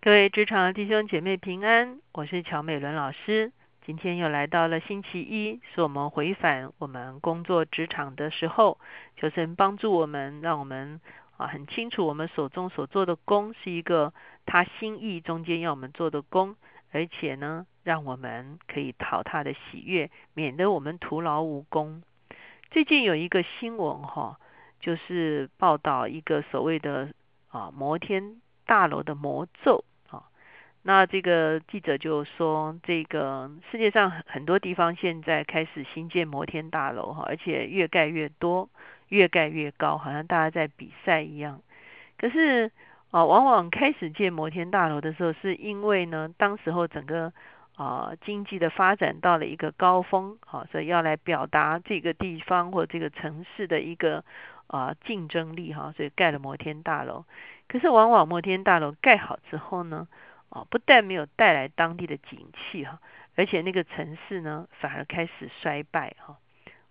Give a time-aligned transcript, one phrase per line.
[0.00, 3.50] 各位职场的弟兄姐妹平安，我是乔美伦老师。
[3.84, 8.78] 今天又来到了星期一，是我们回返我们工作职场的时候，
[9.16, 11.00] 求神帮助我们，让我们
[11.36, 14.14] 啊很清楚我们手中所做的工是一个
[14.46, 16.54] 他心意中间要我们做的工，
[16.92, 22.04] 而且呢，让我们可以讨他的喜悦，免得我们徒劳无功。
[22.70, 24.38] 最近有一个新闻哈，
[24.78, 27.12] 就是报道一个所谓的
[27.48, 30.22] 啊摩天大楼的魔咒啊。
[30.82, 38.68] 那这个记者就说，这个世界上很多地方现在开始新建摩天大楼哈，而且越盖越多，
[39.08, 41.60] 越盖越高，好像大家在比赛一样。
[42.18, 42.70] 可是
[43.10, 47.32] 啊，往往开始建摩天大楼的时候，是因为呢，当时候整个
[47.76, 54.24] 啊经济的发展到了一个高峰，好，所以要来表达这个地方或这个城市的一个
[54.66, 57.24] 啊竞争力哈，所以盖了摩天大楼。
[57.68, 60.08] 可是往往摩天大楼盖好之后呢？
[60.50, 62.98] 啊，不但没有带来当地的景气哈，
[63.36, 66.38] 而且那个城市呢反而开始衰败哈。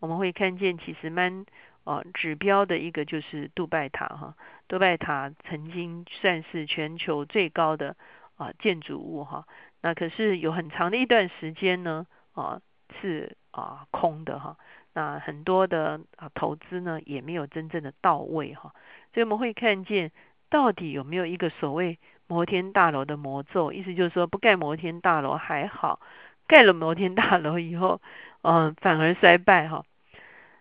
[0.00, 1.46] 我们会看见其实蛮
[1.84, 4.34] 啊指标的一个就是杜拜塔哈，
[4.66, 7.94] 杜拜塔曾经算是全球最高的
[8.36, 9.46] 啊建筑物哈，
[9.82, 12.60] 那可是有很长的一段时间呢啊
[13.00, 14.56] 是啊空的哈，
[14.94, 18.74] 那很多的啊投资呢也没有真正的到位哈，
[19.12, 20.10] 所以我们会看见
[20.54, 21.98] 到底有没有一个所谓。
[22.26, 26.00] 摩天大楼的魔咒，意思就是说不盖摩天大楼还好，
[26.46, 28.00] 盖了摩天大楼以后，
[28.40, 29.84] 嗯，反而衰败哈。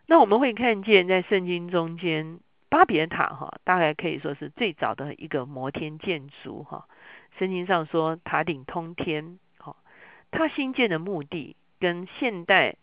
[0.08, 6.86] 那我们会看见在圣经中间，巴别塔哈，大概可以说是最早的一个摩天建筑哈。
[7.40, 9.78] 圣经上说塔顶通天，哈，
[10.32, 12.76] 它新建的目的跟现代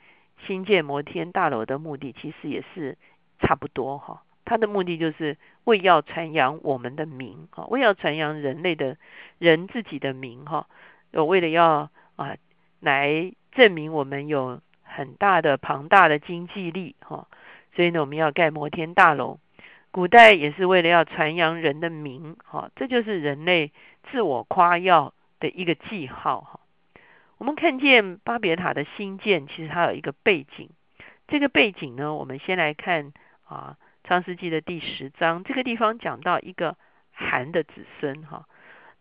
[0.47, 2.97] 新建摩天大楼的目的其实也是
[3.41, 4.23] 差不多哈。
[4.51, 8.97] 他的目的就是为要传扬我们的名哈，为要传扬人类的
[9.39, 10.67] 人自己的名哈，
[11.13, 12.35] 为了要啊
[12.81, 17.29] 来证明我们有很大的庞大的经济力哈，
[17.77, 19.39] 所以呢我们要盖摩天大楼。
[19.93, 23.71] 古代也是为了要传扬人的名哈，这就是人类
[24.11, 26.61] 自我夸耀的一个记号哈。
[27.39, 30.71] 我们看见巴别塔的新建，其实它有一个背景，
[31.29, 33.13] 这个背景呢，我们先来看
[33.45, 33.77] 啊。
[34.11, 36.77] 创世纪的第十章，这个地方讲到一个
[37.13, 38.45] 韩的子孙哈。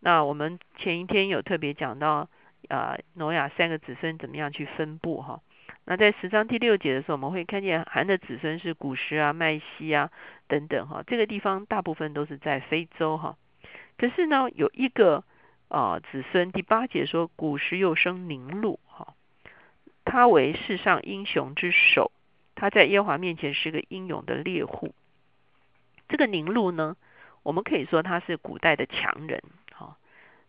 [0.02, 2.30] 那我们前一天有特别讲到
[2.68, 5.42] 呃，挪亚三个子孙怎么样去分布哈。
[5.86, 10.12] 那在十章第六节的时候，我们会看见韩的子孙是古时啊、麦西啊
[10.48, 11.02] 等等哈。
[11.08, 13.36] 这个地方大部分都是在非洲哈。
[13.98, 15.24] 可是呢，有一个
[15.70, 19.16] 啊子孙，第八节说古时又生宁禄哈，
[20.06, 22.12] 他为世上英雄之首。
[22.54, 24.94] 他在耶和华面前是个英勇的猎户。
[26.10, 26.98] 这个宁禄呢，
[27.44, 29.42] 我们可以说他是古代的强人。
[29.72, 29.96] 哈，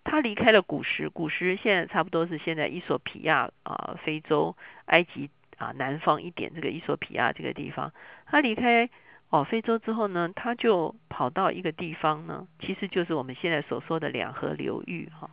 [0.02, 4.56] 他离开了古时，古时现在差不多是现在伊索比亚啊，非洲、
[4.86, 7.92] 埃及啊南方一点这个伊索比亚这个地方。
[8.26, 8.90] 他离开
[9.28, 15.08] 哦非洲之后呢，他就跑到一个地方呢，其实就是我们现在所说的两河流域。
[15.20, 15.30] 哈，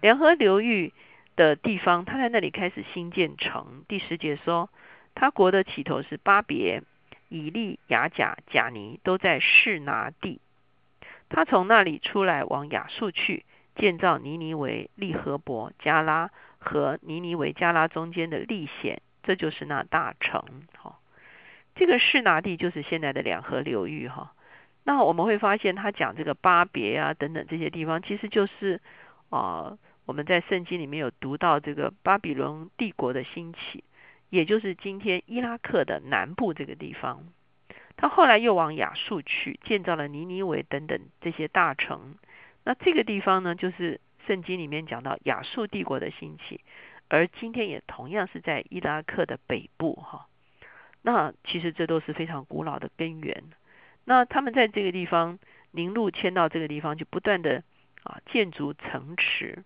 [0.00, 0.92] 两河流域
[1.36, 3.84] 的地方，他在那里开始新建城。
[3.86, 4.68] 第十节说。
[5.12, 6.84] 他国的起头是巴别、
[7.30, 10.40] 以利、雅甲、贾尼，都在士拿地。
[11.30, 13.44] 他从那里出来，往亚述去，
[13.76, 20.42] 建造尼尼为、利和伯、加拉和尼尼为、加拉中间的利险，这就是那大城。
[20.76, 20.98] 哈，
[21.76, 24.08] 这个士拿地就是现在的两河流域。
[24.08, 24.34] 哈，
[24.82, 28.80] 那我们会发现，他讲这个巴别啊等等这些地方，其实就是
[29.28, 33.84] 啊，我们在圣经里面有读到这个巴比伦帝国的兴起。
[34.30, 37.26] 也就是今天伊拉克的南部这个地方，
[37.96, 42.14] 他后来又往亚述去，建造了尼尼维等等这些大城。
[42.64, 46.60] 那这个地方呢，就是圣经里面讲到亚述帝国的兴起，
[47.08, 50.28] 而今天也同样是在伊拉克的北部哈。
[51.02, 53.42] 那其实这都是非常古老的根源。
[54.04, 55.38] 那他们在这个地方，
[55.72, 57.64] 宁路迁到这个地方，就不断的
[58.04, 59.64] 啊建筑城池。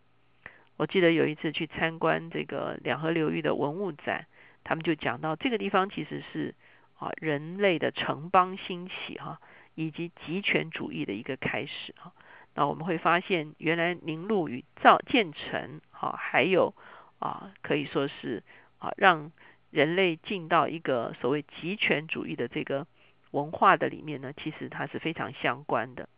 [0.76, 4.26] 我记得有一次去参观这个两河流域的文物展。
[4.64, 6.54] 他们就讲到这个地方其实是
[6.98, 9.38] 啊人类的城邦兴起哈，
[9.74, 12.12] 以及集权主义的一个开始哈。
[12.54, 16.74] 那我们会发现，原来宁路与造建成哈，还有
[17.18, 18.42] 啊可以说是
[18.78, 19.30] 啊让
[19.70, 22.86] 人类进到一个所谓集权主义的这个
[23.32, 26.08] 文化的里面呢，其实它是非常相关的。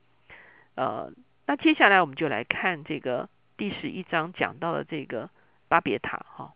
[0.75, 1.11] 呃，
[1.47, 5.31] 那接下来我们就来看这个第十一章讲到的这个
[5.69, 6.53] 巴别塔哈。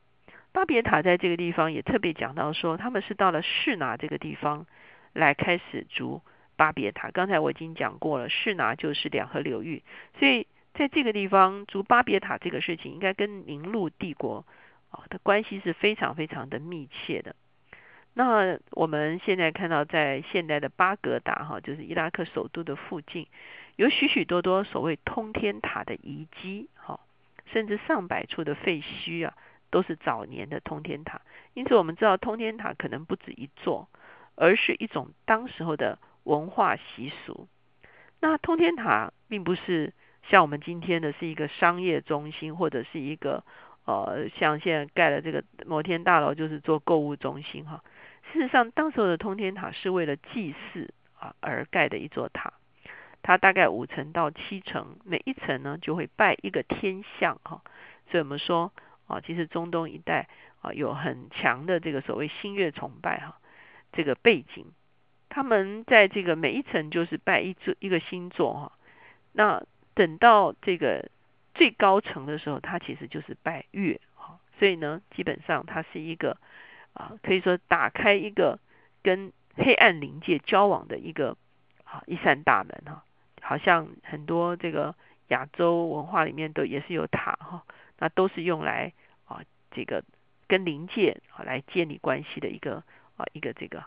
[0.53, 4.67] 巴别塔在这个地方也特别讲到说，他们是到了士拿这个地方
[5.13, 6.23] 来开始筑
[6.57, 7.11] 巴别塔。
[7.11, 9.83] 刚才我已经讲过了，士拿就是两河流域，
[10.19, 14.45] 所以在这个地方筑巴别塔这个事情，应该跟宁禄帝国
[14.91, 17.37] 啊的关系是非常非常的密切的。
[18.13, 23.29] 那我们现在看到，在现代的巴格达哈，就是伊拉克首都的附近，
[23.77, 26.99] 有许许多多所谓通天塔的遗迹，哈，
[27.53, 29.33] 甚至上百处的废墟啊，
[29.71, 31.21] 都是早年的通天塔。
[31.55, 33.89] 因此，我们知道通天塔可能不止一座，
[34.35, 37.49] 而是一种当时候的文化习俗。
[38.21, 39.93] 那通天塔并不是
[40.29, 43.43] 像我们今天的是一个商业中心，或者是一个
[43.87, 47.83] 呃，像现在盖的这个摩天大楼，就是做购物中心哈。
[48.33, 52.53] 事实上，当时候的通天塔是为了祭祀啊而盖的一座塔，
[53.23, 57.63] 它大概五层到七层，每一层呢就会拜一个天象哈。
[58.11, 58.73] 所以我们说
[59.11, 60.29] 啊，其实中东一带
[60.63, 63.39] 啊有很强的这个所谓星月崇拜哈，
[63.93, 64.67] 这个背景，
[65.29, 68.73] 他们在这个每一层就是拜一座一个星座哈。
[69.33, 69.63] 那
[69.95, 71.11] 等到这个
[71.55, 74.39] 最高层的时候，它其实就是拜月哈。
[74.59, 76.37] 所以呢，基本上它是一个。
[76.93, 78.59] 啊，可以说打开一个
[79.01, 81.37] 跟黑暗灵界交往的一个
[81.85, 83.05] 啊一扇大门哈，
[83.41, 84.93] 好像很多这个
[85.31, 87.65] 亚洲文化里面都也是有塔哈，
[87.99, 88.93] 那都是用来
[89.27, 89.43] 啊
[89.73, 90.05] 这个
[90.47, 92.85] 跟灵界啊来建立关系的一个
[93.17, 93.85] 啊一个这个，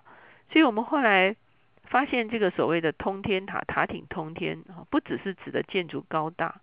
[0.52, 1.36] 所以我们后来
[1.84, 6.62] 发现这个所谓的通天塔塔顶通天啊，不只是指的建筑高大，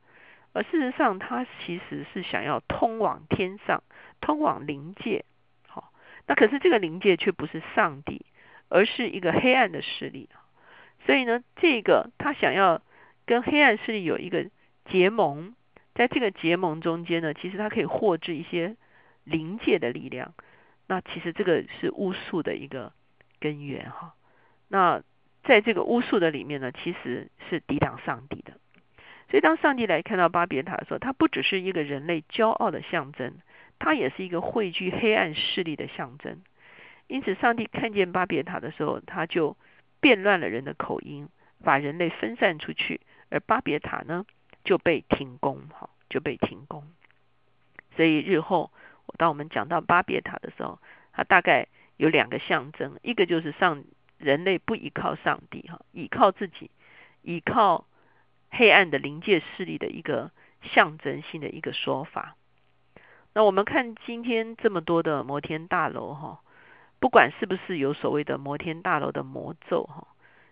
[0.55, 3.83] 而事实上它其实是想要通往天上，
[4.21, 5.25] 通往灵界。
[5.69, 5.93] 好
[6.27, 8.25] 那可是这个灵界却不是上帝，
[8.71, 10.29] 而是一个黑暗的势力。
[11.05, 12.81] 所以呢，这个他想要
[13.27, 14.49] 跟黑暗势力有一个
[14.91, 15.55] 结盟，
[15.95, 18.77] 在这个结盟中间呢，其实他可以获知一些
[19.25, 20.35] 灵界的力量。
[20.87, 22.93] 那其实这个是巫术的一个
[23.39, 24.15] 根源哈。
[24.69, 25.03] 那
[25.45, 28.53] 在这个巫术的里面呢，其实是抵挡上帝的。
[29.31, 33.35] 所以当上帝来看到巴别塔的时候，它不只是一个人类骄傲的象征。
[33.83, 36.43] 它也是一个汇聚黑暗势力的象征，
[37.07, 39.57] 因此，上帝看见巴别塔的时候，他就
[40.01, 41.31] 变乱了人的口音，
[41.65, 43.01] 把人类分散出去，
[43.31, 44.27] 而巴别塔呢
[44.71, 46.85] 就被停工，哈，就被停工。
[47.97, 48.71] 所以日后，
[49.07, 50.79] 我当我们讲到巴别塔的时候，
[51.13, 53.83] 它大概有两个象征，一个就是上
[54.17, 56.71] 人类不依靠上帝，哈，依靠自己，
[57.23, 57.85] 依靠
[58.53, 60.31] 黑暗的灵界势力的一个
[60.63, 62.37] 象征性的一个说法。
[63.35, 66.43] 那我们看今天这么多的摩天大楼哈，
[67.01, 70.07] 不管是不是有所谓的摩天大楼的魔咒哈，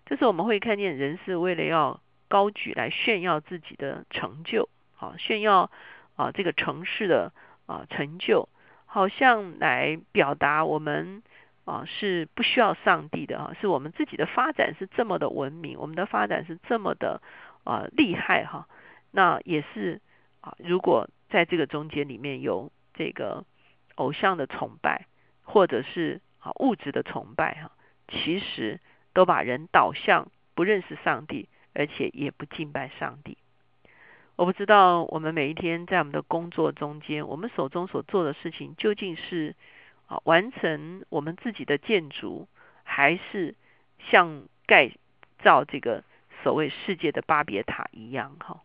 [0.07, 5.71] 就是我们会看见人是为了要高举来炫耀自己的成就，好炫耀
[6.17, 7.33] 啊这个城市的
[7.67, 8.49] 啊成就，
[8.87, 11.23] 好像来表达我们
[11.65, 17.21] 啊是不需要上帝的哈，是我们自己的发展是这么的文明，我们的发展是这么的
[17.65, 18.69] 啊厉害哈，
[19.11, 20.01] 那也是
[20.41, 21.09] 啊如果。
[21.31, 23.45] 在这个中间里面有这个
[23.97, 25.05] 偶像的崇拜，
[25.43, 27.71] 或者是啊物质的崇拜哈，
[28.09, 28.81] 其实
[29.13, 33.39] 都把人导向不认识上帝，而且也不敬拜上帝。
[34.37, 39.55] 我不知道我们每一天在我们的工作中间，我们手中所做的事情究竟是
[40.07, 42.49] 啊完成我们自己的建筑，
[42.85, 43.55] 还是
[44.11, 44.91] 像盖
[45.43, 46.05] 造这个
[46.43, 48.63] 所谓世界的巴别塔一样哈？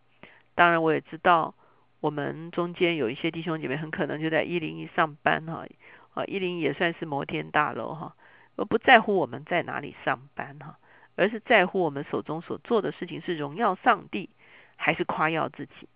[0.55, 1.55] 当然我也知道。
[2.03, 5.65] 我们中间有一些弟兄姐妹很可能就在一零一上班哈，
[6.13, 8.13] 啊一零一也算是摩天大楼哈，
[8.57, 10.77] 而不在乎我们在哪里上班哈，
[11.15, 14.29] 而是在乎我们手中所做的事情是荣耀上帝
[14.75, 15.88] 还是夸耀自己。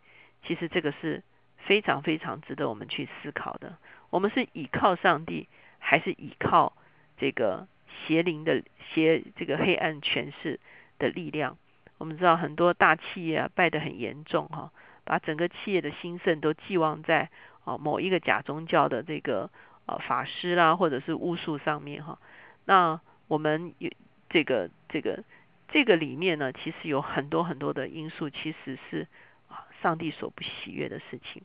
[0.44, 1.24] 其实这个是
[1.58, 3.78] 非常非常值得我们去思考的。
[4.10, 5.48] 我们是倚靠上帝，
[5.80, 6.74] 还是倚靠
[7.18, 10.60] 这个邪灵的邪这个黑暗权势
[11.00, 11.58] 的力量？
[11.98, 14.72] 我们知道很多大企业啊败得很严重哈。
[15.04, 17.30] 把整个企业的兴盛都寄望在
[17.64, 19.50] 啊某一个假宗教的这个
[19.86, 22.20] 啊法师啦，或者是巫术上面哈。
[22.66, 23.90] 那我们有
[24.30, 25.24] 这个这个
[25.68, 29.08] 这个里面呢，其实有很多很多的因素，其实是
[29.48, 31.44] 啊上帝所不喜悦的事情。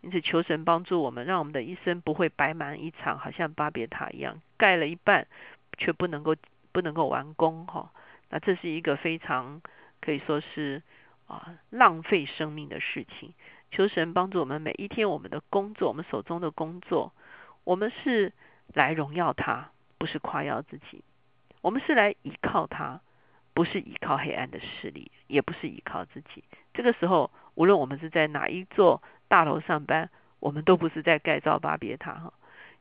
[0.00, 5.26] 因此求神帮助我们，让我们的一生不会白忙一场，好像巴别塔一样盖了一半，
[5.78, 6.34] 却不能够
[6.72, 7.92] 不能够完工哈。
[8.30, 9.62] 那这是一个非常
[10.00, 10.82] 可以说是。
[11.28, 13.32] 啊，浪费生命的事情，
[13.70, 17.14] 求神帮助我们每一天我们的工作，我们手中的工作，
[17.64, 18.34] 我们是
[18.74, 20.98] 来荣耀他，不是夸耀自己；
[21.62, 23.00] 我们是来依靠他，
[23.54, 26.44] 不是依靠黑暗的势力，也不是依靠自己。
[26.74, 32.32] 这个时候，无论我们是在哪一座大楼上班，我们都不是在盖造巴别塔哈。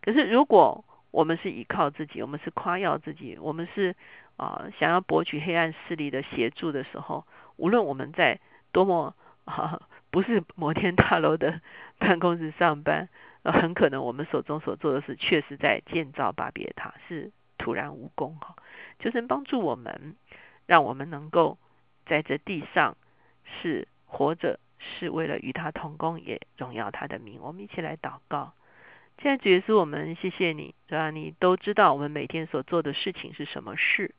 [0.01, 3.95] 可是，如果我们是依靠自己，我们是夸耀自己，我们是
[4.37, 7.25] 啊想要博取黑暗势力的协助的时候，
[7.57, 8.39] 无论我们在
[8.71, 9.13] 多么
[9.45, 11.61] 啊不是摩天大楼的
[11.99, 13.09] 办公室上班，
[13.43, 17.31] 很可能我们手中所做的事确实在建造巴别塔，是
[17.61, 18.55] 突然无功哈。
[18.99, 20.15] 求神帮助我们，
[20.65, 21.57] 让我们能够
[22.05, 22.97] 在这地上
[23.45, 27.39] 是活着，是为了与他同工，也荣耀他的名。
[27.41, 28.53] 我们一起来祷告。
[29.21, 34.15] 现在主耶稣，我们谢谢你，主要你都知道我们每天所做的事情是什么事，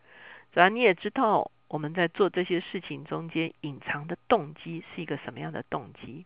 [0.53, 6.25] 主要你也知道我们在做这些事情中间隐藏的动机是一个什么样的动机，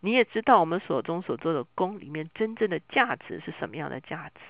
[0.00, 4.40] 你也知道我们所中所做的功里面真正的价值是什么样的价值，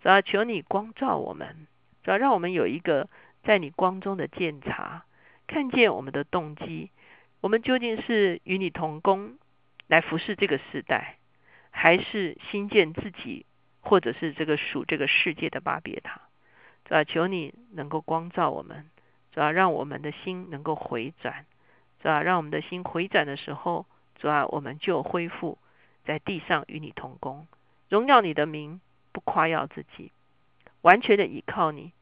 [0.00, 1.66] 主要求你光照我们，
[2.02, 3.08] 主要让我们有一个
[3.42, 5.04] 在你光中的鉴察，
[5.46, 6.90] 看见我们的动机，
[7.40, 9.38] 我们究竟是与你同工
[9.86, 11.16] 来服侍这个时代。
[11.72, 13.46] 还是新建自己，
[13.80, 16.20] 或者是这个属这个世界的巴别塔，
[16.84, 18.90] 主要求你能够光照我们，
[19.32, 21.46] 主要让我们的心能够回转，
[22.02, 23.86] 主要让我们的心回转的时候，
[24.18, 25.58] 主要我们就恢复
[26.04, 27.46] 在地上与你同工，
[27.88, 28.80] 荣耀你的名，
[29.12, 30.12] 不夸耀自己，
[30.82, 31.92] 完全的依靠你，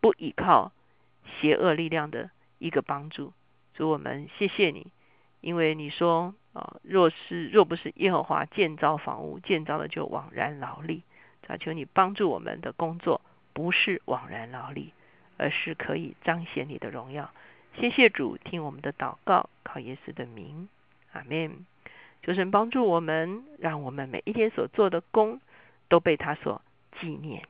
[0.00, 0.72] 不依靠
[1.40, 3.32] 邪恶力量的一个帮助。
[3.74, 4.86] 主我们谢谢你，
[5.40, 6.34] 因为你说。
[6.54, 11.04] 啊，若是若不是耶和华建造房屋，建造的就枉然劳力。
[11.46, 13.20] 啊，求你帮助我们的工作
[13.52, 14.92] 不是枉然劳力，
[15.36, 17.30] 而是可以彰显你的荣耀。
[17.76, 20.68] 谢谢主，听我们的祷告，靠耶稣的名，
[21.12, 21.64] 阿门。
[22.24, 25.40] 求神帮助我们，让我们每一天所做的功
[25.88, 26.60] 都被他所
[27.00, 27.46] 纪念。